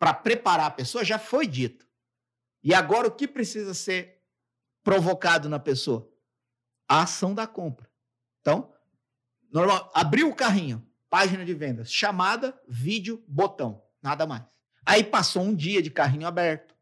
[0.00, 1.86] para preparar a pessoa já foi dito.
[2.64, 4.22] E agora o que precisa ser
[4.82, 6.10] provocado na pessoa?
[6.88, 7.88] A ação da compra.
[8.40, 8.72] Então,
[9.52, 14.42] normal, abriu o carrinho, página de vendas, chamada, vídeo, botão, nada mais.
[14.86, 16.74] Aí passou um dia de carrinho aberto,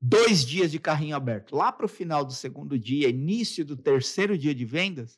[0.00, 1.54] dois dias de carrinho aberto.
[1.54, 5.16] Lá para o final do segundo dia, início do terceiro dia de vendas,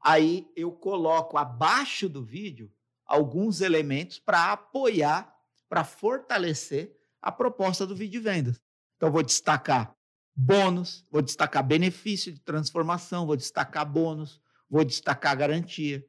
[0.00, 2.68] aí eu coloco abaixo do vídeo
[3.06, 5.37] alguns elementos para apoiar
[5.68, 8.60] para fortalecer a proposta do vídeo de vendas.
[8.96, 9.94] Então, vou destacar
[10.34, 16.04] bônus, vou destacar benefício de transformação, vou destacar bônus, vou destacar garantia,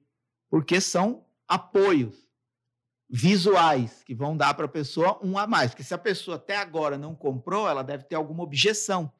[0.49, 2.29] porque são apoios
[3.09, 5.71] visuais que vão dar para a pessoa um a mais.
[5.71, 9.11] Porque se a pessoa até agora não comprou, ela deve ter alguma objeção.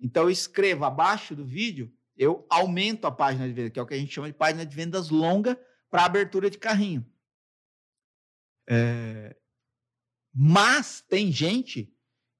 [0.00, 3.86] Então, eu escrevo abaixo do vídeo, eu aumento a página de venda, que é o
[3.86, 7.06] que a gente chama de página de vendas longa para abertura de carrinho.
[8.68, 9.36] É,
[10.34, 11.92] mas tem gente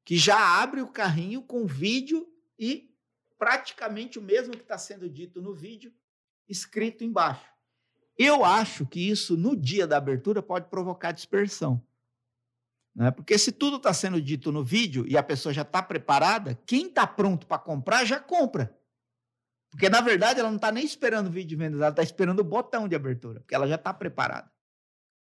[0.04, 2.26] que já abre o carrinho com vídeo
[2.58, 2.90] e
[3.38, 5.92] praticamente o mesmo que está sendo dito no vídeo,
[6.48, 7.50] escrito embaixo.
[8.18, 11.82] Eu acho que isso, no dia da abertura, pode provocar dispersão.
[12.94, 13.10] Né?
[13.10, 16.88] Porque se tudo está sendo dito no vídeo e a pessoa já está preparada, quem
[16.88, 18.76] está pronto para comprar já compra.
[19.70, 22.40] Porque, na verdade, ela não está nem esperando o vídeo de vendas, ela está esperando
[22.40, 24.50] o botão de abertura, porque ela já está preparada.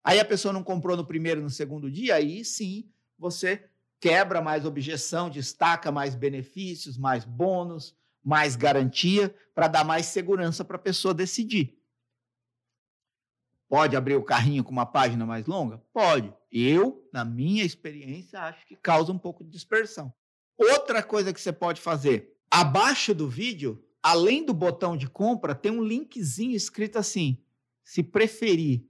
[0.03, 3.69] Aí a pessoa não comprou no primeiro no segundo dia, aí sim você
[4.01, 7.95] quebra mais objeção, destaca mais benefícios, mais bônus,
[8.25, 11.79] mais garantia, para dar mais segurança para a pessoa decidir.
[13.69, 15.79] Pode abrir o carrinho com uma página mais longa?
[15.93, 16.35] Pode.
[16.51, 20.13] Eu, na minha experiência, acho que causa um pouco de dispersão.
[20.59, 25.71] Outra coisa que você pode fazer, abaixo do vídeo, além do botão de compra, tem
[25.71, 27.39] um linkzinho escrito assim:
[27.85, 28.90] se preferir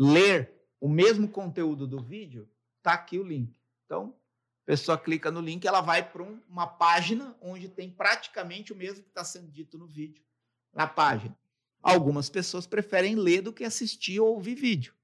[0.00, 2.48] ler o mesmo conteúdo do vídeo,
[2.82, 3.54] tá aqui o link.
[3.84, 4.16] Então,
[4.62, 8.76] a pessoa clica no link, ela vai para um, uma página onde tem praticamente o
[8.76, 10.24] mesmo que está sendo dito no vídeo
[10.72, 11.36] na página.
[11.82, 14.94] Algumas pessoas preferem ler do que assistir ou ouvir vídeo.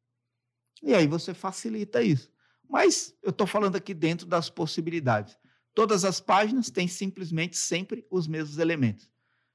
[0.83, 2.33] E aí você facilita isso.
[2.69, 5.39] Mas eu estou falando aqui dentro das possibilidades.
[5.75, 9.11] Todas as páginas têm simplesmente sempre os mesmos elementos: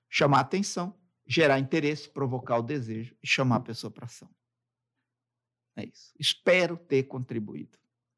[0.10, 4.30] chamar atenção, gerar interesse, provocar o desejo e chamar a pessoa para ação.
[5.76, 6.14] É isso.
[6.20, 7.78] Espero ter contribuído.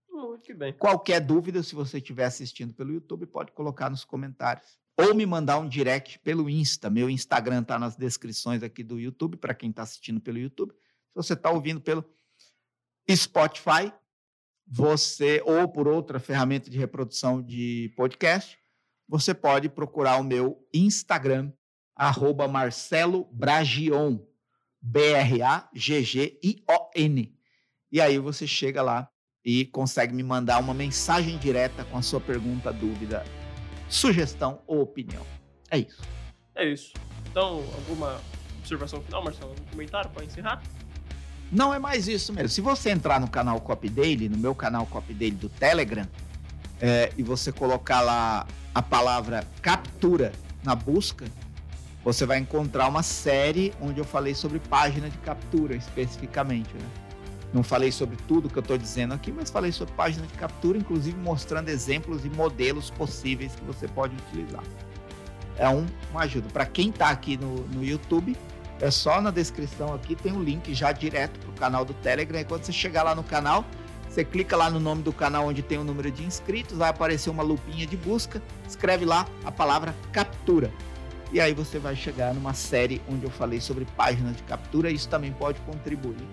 [0.10, 0.74] Muito bem.
[0.74, 5.58] Qualquer dúvida, se você estiver assistindo pelo YouTube, pode colocar nos comentários ou me mandar
[5.60, 6.90] um direct pelo Insta.
[6.90, 10.74] Meu Instagram está nas descrições aqui do YouTube, para quem está assistindo pelo YouTube.
[10.74, 12.06] Se você está ouvindo pelo
[13.10, 13.92] Spotify,
[14.68, 18.58] você ou por outra ferramenta de reprodução de podcast,
[19.08, 21.52] você pode procurar o meu Instagram,
[21.96, 24.20] arroba Marcelo Bragion,
[24.82, 25.74] B-R-A-G-G-I-O-N.
[27.94, 29.08] E aí você chega lá
[29.46, 33.24] e consegue me mandar uma mensagem direta com a sua pergunta, dúvida
[33.88, 35.24] sugestão ou opinião.
[35.70, 36.02] É isso.
[36.56, 36.92] É isso.
[37.30, 38.20] Então, alguma
[38.58, 39.52] observação final, Marcelo?
[39.52, 40.64] Algum comentário para encerrar?
[41.52, 42.50] Não é mais isso mesmo.
[42.50, 46.08] Se você entrar no canal Copy Daily, no meu canal Copy Daily do Telegram,
[46.82, 50.32] é, e você colocar lá a palavra captura
[50.64, 51.28] na busca,
[52.04, 56.74] você vai encontrar uma série onde eu falei sobre página de captura especificamente.
[56.74, 57.03] Né?
[57.54, 60.76] Não falei sobre tudo que eu estou dizendo aqui, mas falei sobre página de captura,
[60.78, 64.64] inclusive mostrando exemplos e modelos possíveis que você pode utilizar.
[65.56, 66.50] É um, uma ajuda.
[66.50, 68.36] Para quem está aqui no, no YouTube,
[68.82, 72.40] é só na descrição aqui, tem um link já direto para o canal do Telegram.
[72.40, 73.64] E quando você chegar lá no canal,
[74.10, 77.30] você clica lá no nome do canal onde tem o número de inscritos, vai aparecer
[77.30, 80.72] uma lupinha de busca, escreve lá a palavra captura.
[81.32, 84.92] E aí você vai chegar numa série onde eu falei sobre páginas de captura.
[84.92, 86.28] Isso também pode contribuir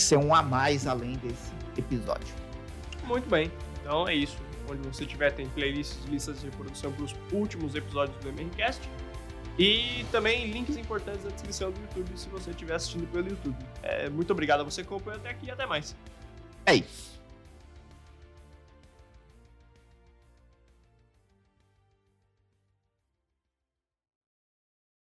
[0.00, 2.34] ser um a mais além desse episódio.
[3.04, 3.50] Muito bem.
[3.80, 4.36] Então é isso.
[4.70, 8.80] Onde você tiver, tem playlists, listas de reprodução para os últimos episódios do MRCast.
[9.58, 13.56] E também links importantes na descrição do YouTube se você estiver assistindo pelo YouTube.
[13.82, 15.94] É, muito obrigado a você que acompanhou até aqui e até mais.
[16.66, 17.13] É isso.